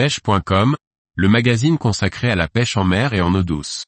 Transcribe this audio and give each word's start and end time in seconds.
pêche.com, 0.00 0.76
le 1.14 1.28
magazine 1.28 1.76
consacré 1.76 2.30
à 2.30 2.34
la 2.34 2.48
pêche 2.48 2.78
en 2.78 2.84
mer 2.84 3.12
et 3.12 3.20
en 3.20 3.34
eau 3.34 3.42
douce. 3.42 3.84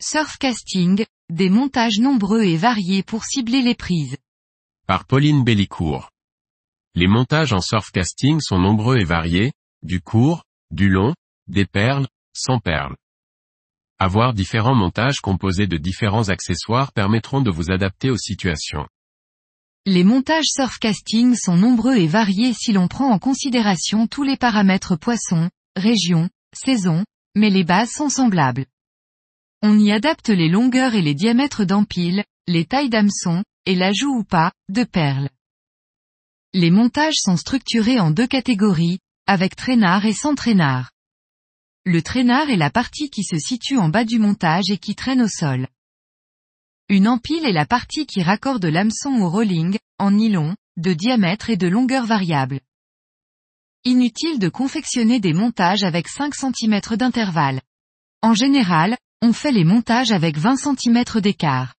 Surfcasting, 0.00 1.04
des 1.28 1.50
montages 1.50 2.00
nombreux 2.00 2.42
et 2.42 2.56
variés 2.56 3.04
pour 3.04 3.24
cibler 3.24 3.62
les 3.62 3.76
prises. 3.76 4.16
Par 4.88 5.04
Pauline 5.04 5.44
Bellicourt. 5.44 6.10
Les 6.96 7.06
montages 7.06 7.52
en 7.52 7.60
surfcasting 7.60 8.40
sont 8.40 8.58
nombreux 8.58 8.98
et 8.98 9.04
variés, 9.04 9.52
du 9.84 10.00
court, 10.00 10.42
du 10.72 10.88
long, 10.88 11.14
des 11.46 11.64
perles, 11.64 12.08
sans 12.34 12.58
perles. 12.58 12.96
Avoir 14.02 14.32
différents 14.32 14.74
montages 14.74 15.20
composés 15.20 15.66
de 15.66 15.76
différents 15.76 16.30
accessoires 16.30 16.90
permettront 16.90 17.42
de 17.42 17.50
vous 17.50 17.70
adapter 17.70 18.08
aux 18.08 18.16
situations. 18.16 18.86
Les 19.84 20.04
montages 20.04 20.46
surfcasting 20.46 21.34
sont 21.34 21.58
nombreux 21.58 21.96
et 21.96 22.06
variés 22.06 22.54
si 22.54 22.72
l'on 22.72 22.88
prend 22.88 23.10
en 23.10 23.18
considération 23.18 24.06
tous 24.06 24.22
les 24.22 24.38
paramètres 24.38 24.96
poisson, 24.96 25.50
région, 25.76 26.30
saison, 26.54 27.04
mais 27.34 27.50
les 27.50 27.62
bases 27.62 27.90
sont 27.90 28.08
semblables. 28.08 28.64
On 29.60 29.78
y 29.78 29.92
adapte 29.92 30.30
les 30.30 30.48
longueurs 30.48 30.94
et 30.94 31.02
les 31.02 31.14
diamètres 31.14 31.66
d'empile, 31.66 32.24
les 32.46 32.64
tailles 32.64 32.88
d'hameçon, 32.88 33.44
et 33.66 33.74
l'ajout 33.74 34.16
ou 34.16 34.24
pas, 34.24 34.50
de 34.70 34.84
perles. 34.84 35.28
Les 36.54 36.70
montages 36.70 37.18
sont 37.18 37.36
structurés 37.36 38.00
en 38.00 38.10
deux 38.10 38.26
catégories, 38.26 39.00
avec 39.26 39.56
traînard 39.56 40.06
et 40.06 40.14
sans 40.14 40.34
traînard. 40.34 40.90
Le 41.86 42.02
traînard 42.02 42.50
est 42.50 42.56
la 42.56 42.68
partie 42.68 43.08
qui 43.08 43.22
se 43.24 43.38
situe 43.38 43.78
en 43.78 43.88
bas 43.88 44.04
du 44.04 44.18
montage 44.18 44.70
et 44.70 44.76
qui 44.76 44.94
traîne 44.94 45.22
au 45.22 45.28
sol. 45.28 45.66
Une 46.90 47.08
empile 47.08 47.46
est 47.46 47.52
la 47.52 47.64
partie 47.64 48.04
qui 48.04 48.22
raccorde 48.22 48.66
l'hameçon 48.66 49.10
au 49.20 49.30
rolling, 49.30 49.78
en 49.98 50.10
nylon, 50.10 50.56
de 50.76 50.92
diamètre 50.92 51.48
et 51.48 51.56
de 51.56 51.68
longueur 51.68 52.04
variable. 52.04 52.60
Inutile 53.84 54.38
de 54.38 54.50
confectionner 54.50 55.20
des 55.20 55.32
montages 55.32 55.82
avec 55.82 56.08
5 56.08 56.34
cm 56.34 56.80
d'intervalle. 56.98 57.62
En 58.20 58.34
général, 58.34 58.98
on 59.22 59.32
fait 59.32 59.52
les 59.52 59.64
montages 59.64 60.12
avec 60.12 60.36
20 60.36 60.56
cm 60.56 61.04
d'écart. 61.22 61.74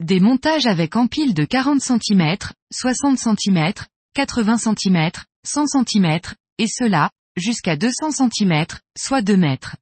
Des 0.00 0.18
montages 0.18 0.66
avec 0.66 0.96
empile 0.96 1.34
de 1.34 1.44
40 1.44 1.80
cm, 1.80 2.36
60 2.72 3.16
cm, 3.16 3.72
80 4.14 4.58
cm, 4.58 5.10
100 5.44 5.66
cm, 5.66 6.20
et 6.58 6.66
cela, 6.66 7.10
jusqu'à 7.36 7.76
200 7.76 8.10
cm, 8.10 8.66
soit 8.96 9.22
2 9.22 9.36
mètres. 9.36 9.76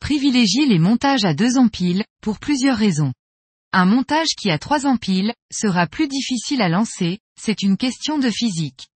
Privilégiez 0.00 0.66
les 0.66 0.78
montages 0.78 1.24
à 1.24 1.34
deux 1.34 1.58
empiles, 1.58 2.04
pour 2.22 2.38
plusieurs 2.38 2.76
raisons. 2.76 3.12
Un 3.72 3.84
montage 3.84 4.34
qui 4.38 4.50
a 4.50 4.58
trois 4.58 4.86
empiles, 4.86 5.34
sera 5.52 5.86
plus 5.86 6.08
difficile 6.08 6.62
à 6.62 6.68
lancer, 6.68 7.18
c'est 7.38 7.62
une 7.62 7.76
question 7.76 8.18
de 8.18 8.30
physique. 8.30 8.88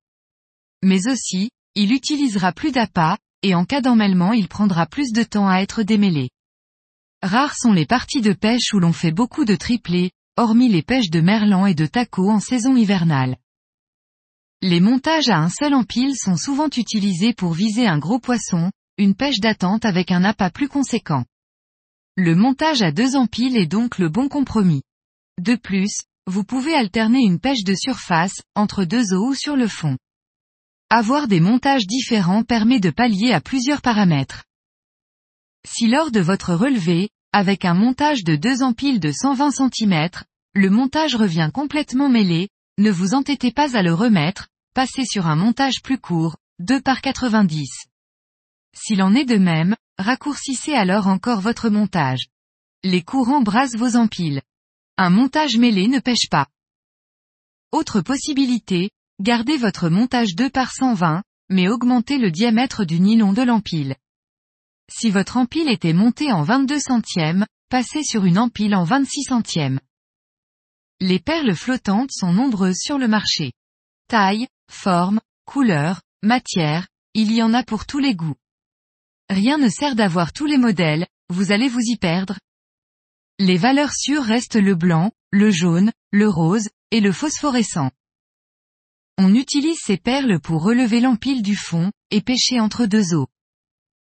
Mais 0.83 1.09
aussi, 1.09 1.51
il 1.75 1.93
utilisera 1.93 2.53
plus 2.53 2.73
d'appât, 2.73 3.19
et 3.43 3.55
en 3.55 3.65
cas 3.65 3.81
d'emmêlement 3.81 4.33
il 4.33 4.49
prendra 4.49 4.87
plus 4.87 5.13
de 5.13 5.23
temps 5.25 5.49
à 5.49 5.59
être 5.59 5.83
démêlé. 5.83 6.31
Rares 7.23 7.55
sont 7.57 7.73
les 7.73 7.87
parties 7.87 8.21
de 8.21 8.33
pêche 8.33 8.73
où 8.73 8.79
l'on 8.79 8.93
fait 8.93 9.13
beaucoup 9.13 9.45
de 9.45 9.57
triplés, 9.57 10.11
hormis 10.37 10.69
les 10.69 10.83
pêches 10.83 11.11
de 11.11 11.21
merlan 11.21 11.67
et 11.67 11.75
de 11.75 11.87
taco 11.87 12.31
en 12.31 12.41
saison 12.41 12.77
hivernale. 12.77 13.37
Les 14.65 14.79
montages 14.79 15.29
à 15.29 15.39
un 15.39 15.49
seul 15.49 15.75
empile 15.75 16.15
sont 16.17 16.37
souvent 16.37 16.69
utilisés 16.69 17.35
pour 17.35 17.53
viser 17.53 17.89
un 17.89 17.99
gros 17.99 18.21
poisson, 18.21 18.71
une 18.97 19.17
pêche 19.17 19.41
d'attente 19.41 19.85
avec 19.85 20.13
un 20.13 20.23
appât 20.23 20.51
plus 20.51 20.69
conséquent. 20.69 21.25
Le 22.17 22.37
montage 22.37 22.81
à 22.81 22.93
deux 22.93 23.17
empiles 23.17 23.57
est 23.57 23.67
donc 23.67 23.99
le 23.99 24.09
bon 24.09 24.29
compromis. 24.29 24.83
De 25.41 25.57
plus, 25.57 26.03
vous 26.29 26.45
pouvez 26.45 26.75
alterner 26.75 27.19
une 27.19 27.41
pêche 27.41 27.65
de 27.65 27.75
surface, 27.75 28.41
entre 28.55 28.85
deux 28.85 29.13
eaux 29.13 29.31
ou 29.31 29.35
sur 29.35 29.57
le 29.57 29.67
fond. 29.67 29.99
Avoir 30.91 31.27
des 31.27 31.41
montages 31.41 31.89
différents 31.89 32.45
permet 32.45 32.79
de 32.79 32.91
pallier 32.91 33.33
à 33.33 33.41
plusieurs 33.41 33.83
paramètres. 33.83 34.45
Si 35.67 35.89
lors 35.89 36.13
de 36.13 36.21
votre 36.21 36.55
relevé, 36.55 37.09
avec 37.33 37.65
un 37.65 37.75
montage 37.75 38.23
de 38.23 38.37
deux 38.37 38.63
empiles 38.63 39.01
de 39.01 39.11
120 39.11 39.51
cm, 39.51 40.09
le 40.55 40.71
montage 40.71 41.17
revient 41.17 41.51
complètement 41.53 42.09
mêlé, 42.09 42.49
ne 42.79 42.93
vous 42.93 43.15
entêtez 43.15 43.51
pas 43.51 43.77
à 43.77 43.83
le 43.83 43.93
remettre, 43.93 44.49
passez 44.75 45.05
sur 45.05 45.27
un 45.27 45.37
montage 45.37 45.83
plus 45.83 45.99
court, 45.99 46.37
2 46.61 46.81
par 46.81 47.01
90. 47.01 47.87
S'il 48.75 49.03
en 49.03 49.15
est 49.15 49.25
de 49.25 49.37
même, 49.37 49.77
raccourcissez 49.99 50.75
alors 50.75 51.07
encore 51.07 51.41
votre 51.41 51.69
montage. 51.69 52.27
Les 52.83 53.03
courants 53.03 53.43
brassent 53.43 53.77
vos 53.77 53.97
empiles. 53.97 54.43
Un 54.97 55.11
montage 55.11 55.57
mêlé 55.57 55.89
ne 55.89 56.01
pêche 56.01 56.29
pas. 56.31 56.47
Autre 57.71 58.01
possibilité, 58.01 58.91
gardez 59.21 59.57
votre 59.57 59.89
montage 59.89 60.35
2 60.35 60.51
par 60.51 60.73
120, 60.73 61.23
mais 61.49 61.69
augmentez 61.69 62.19
le 62.19 62.31
diamètre 62.31 62.85
du 62.85 63.01
nylon 63.01 63.33
de 63.33 63.43
l'empile. 63.43 63.97
Si 64.91 65.11
votre 65.11 65.37
empile 65.37 65.69
était 65.69 65.93
monté 65.93 66.33
en 66.33 66.43
22 66.43 66.79
centièmes, 66.79 67.47
passez 67.69 68.03
sur 68.03 68.25
une 68.25 68.39
empile 68.39 68.75
en 68.75 68.85
26 68.85 69.23
centièmes. 69.25 69.81
Les 71.01 71.19
perles 71.19 71.55
flottantes 71.55 72.13
sont 72.13 72.33
nombreuses 72.33 72.79
sur 72.79 72.99
le 72.99 73.09
marché. 73.09 73.53
Taille, 74.09 74.47
forme, 74.73 75.21
couleur, 75.45 76.03
matière, 76.23 76.89
il 77.15 77.33
y 77.33 77.43
en 77.43 77.55
a 77.55 77.63
pour 77.63 77.87
tous 77.87 77.99
les 77.99 78.15
goûts. 78.15 78.37
Rien 79.29 79.59
ne 79.59 79.69
sert 79.69 79.95
d'avoir 79.95 80.33
tous 80.33 80.47
les 80.47 80.59
modèles, 80.59 81.07
vous 81.29 81.53
allez 81.53 81.69
vous 81.69 81.81
y 81.81 81.97
perdre. 81.97 82.39
Les 83.39 83.57
valeurs 83.57 83.93
sûres 83.93 84.25
restent 84.25 84.57
le 84.57 84.75
blanc, 84.75 85.13
le 85.31 85.51
jaune, 85.51 85.93
le 86.11 86.29
rose, 86.29 86.69
et 86.91 87.01
le 87.01 87.13
phosphorescent. 87.13 87.91
On 89.19 89.35
utilise 89.35 89.79
ces 89.81 89.97
perles 89.97 90.41
pour 90.41 90.63
relever 90.63 91.01
l'empile 91.01 91.43
du 91.43 91.57
fond, 91.57 91.93
et 92.11 92.21
pêcher 92.21 92.61
entre 92.61 92.87
deux 92.87 93.15
eaux. 93.15 93.29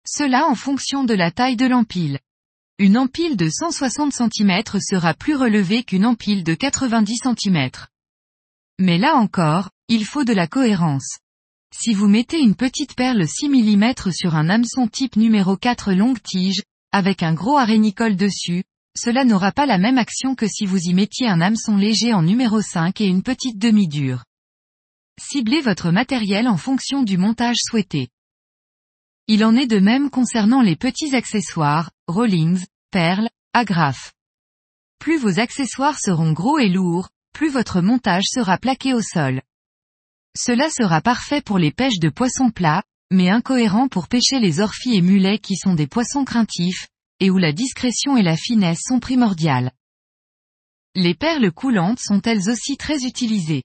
Cela 0.07 0.45
en 0.47 0.55
fonction 0.55 1.03
de 1.03 1.13
la 1.13 1.31
taille 1.31 1.57
de 1.57 1.65
l'empile. 1.65 2.19
Une 2.79 2.97
empile 2.97 3.35
de 3.37 3.49
160 3.49 4.13
cm 4.13 4.61
sera 4.79 5.13
plus 5.13 5.35
relevée 5.35 5.83
qu'une 5.83 6.05
empile 6.05 6.43
de 6.43 6.53
90 6.53 7.17
cm. 7.23 7.69
Mais 8.79 8.97
là 8.97 9.15
encore, 9.15 9.69
il 9.87 10.05
faut 10.05 10.23
de 10.23 10.33
la 10.33 10.47
cohérence. 10.47 11.17
Si 11.75 11.93
vous 11.93 12.07
mettez 12.07 12.39
une 12.39 12.55
petite 12.55 12.95
perle 12.95 13.27
6 13.27 13.49
mm 13.49 14.11
sur 14.11 14.35
un 14.35 14.49
hameçon 14.49 14.87
type 14.87 15.15
numéro 15.15 15.57
4 15.57 15.93
longue 15.93 16.21
tige, 16.21 16.63
avec 16.91 17.23
un 17.23 17.33
gros 17.33 17.57
arénicole 17.57 18.15
dessus, 18.15 18.63
cela 18.95 19.25
n'aura 19.25 19.51
pas 19.51 19.65
la 19.65 19.77
même 19.77 19.97
action 19.97 20.35
que 20.35 20.47
si 20.47 20.65
vous 20.65 20.79
y 20.79 20.93
mettiez 20.93 21.27
un 21.27 21.41
hameçon 21.41 21.75
léger 21.75 22.13
en 22.13 22.23
numéro 22.23 22.61
5 22.61 23.01
et 23.01 23.05
une 23.05 23.23
petite 23.23 23.57
demi-dure. 23.57 24.23
Ciblez 25.19 25.61
votre 25.61 25.91
matériel 25.91 26.47
en 26.47 26.57
fonction 26.57 27.03
du 27.03 27.17
montage 27.17 27.57
souhaité. 27.59 28.09
Il 29.27 29.43
en 29.43 29.55
est 29.55 29.67
de 29.67 29.79
même 29.79 30.09
concernant 30.09 30.61
les 30.61 30.75
petits 30.75 31.15
accessoires, 31.15 31.91
rollings, 32.07 32.65
perles, 32.91 33.29
agrafes. 33.53 34.13
Plus 34.99 35.17
vos 35.17 35.39
accessoires 35.39 35.99
seront 35.99 36.31
gros 36.31 36.59
et 36.59 36.69
lourds, 36.69 37.09
plus 37.33 37.49
votre 37.49 37.81
montage 37.81 38.25
sera 38.27 38.57
plaqué 38.57 38.93
au 38.93 39.01
sol. 39.01 39.41
Cela 40.37 40.69
sera 40.69 41.01
parfait 41.01 41.41
pour 41.41 41.57
les 41.57 41.71
pêches 41.71 41.99
de 41.99 42.09
poissons 42.09 42.51
plats, 42.51 42.83
mais 43.11 43.29
incohérent 43.29 43.87
pour 43.87 44.07
pêcher 44.07 44.39
les 44.39 44.59
orphies 44.59 44.95
et 44.95 45.01
mulets 45.01 45.39
qui 45.39 45.55
sont 45.55 45.73
des 45.73 45.87
poissons 45.87 46.25
craintifs, 46.25 46.87
et 47.19 47.29
où 47.29 47.37
la 47.37 47.53
discrétion 47.53 48.17
et 48.17 48.23
la 48.23 48.37
finesse 48.37 48.81
sont 48.85 48.99
primordiales. 48.99 49.71
Les 50.95 51.15
perles 51.15 51.51
coulantes 51.51 51.99
sont 51.99 52.21
elles 52.21 52.49
aussi 52.49 52.77
très 52.77 53.05
utilisées. 53.05 53.63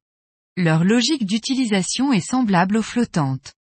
Leur 0.56 0.84
logique 0.84 1.25
d'utilisation 1.25 2.12
est 2.12 2.21
semblable 2.21 2.77
aux 2.77 2.83
flottantes. 2.83 3.55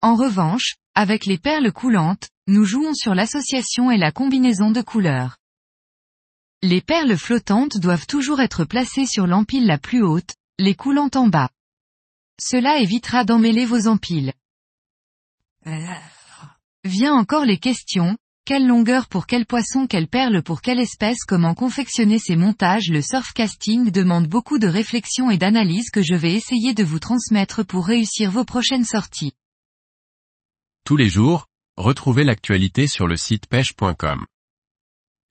En 0.00 0.16
revanche, 0.16 0.74
avec 0.94 1.26
les 1.26 1.38
perles 1.38 1.72
coulantes, 1.72 2.28
nous 2.48 2.64
jouons 2.64 2.94
sur 2.94 3.14
l'association 3.14 3.90
et 3.90 3.96
la 3.96 4.10
combinaison 4.10 4.72
de 4.72 4.82
couleurs. 4.82 5.36
Les 6.64 6.80
perles 6.80 7.16
flottantes 7.16 7.78
doivent 7.78 8.06
toujours 8.06 8.40
être 8.40 8.64
placées 8.64 9.06
sur 9.06 9.26
l'empile 9.26 9.66
la 9.66 9.78
plus 9.78 10.02
haute, 10.02 10.34
les 10.60 10.76
coulantes 10.76 11.16
en 11.16 11.26
bas. 11.26 11.50
Cela 12.40 12.78
évitera 12.78 13.24
d'emmêler 13.24 13.64
vos 13.64 13.88
empiles. 13.88 14.32
Vient 16.84 17.14
encore 17.14 17.44
les 17.44 17.58
questions, 17.58 18.16
quelle 18.44 18.66
longueur 18.66 19.08
pour 19.08 19.26
quel 19.26 19.44
poisson, 19.44 19.88
quelle 19.88 20.06
perle 20.06 20.42
pour 20.42 20.62
quelle 20.62 20.78
espèce, 20.78 21.24
comment 21.26 21.54
confectionner 21.54 22.20
ces 22.20 22.36
montages 22.36 22.90
Le 22.90 23.02
surfcasting 23.02 23.90
demande 23.90 24.28
beaucoup 24.28 24.60
de 24.60 24.68
réflexion 24.68 25.32
et 25.32 25.38
d'analyse 25.38 25.90
que 25.90 26.02
je 26.02 26.14
vais 26.14 26.34
essayer 26.34 26.74
de 26.74 26.84
vous 26.84 27.00
transmettre 27.00 27.64
pour 27.64 27.86
réussir 27.86 28.30
vos 28.30 28.44
prochaines 28.44 28.84
sorties. 28.84 29.32
Tous 30.84 30.96
les 30.96 31.08
jours, 31.08 31.46
retrouvez 31.76 32.22
l'actualité 32.22 32.86
sur 32.86 33.08
le 33.08 33.16
site 33.16 33.46
pêche.com. 33.46 34.26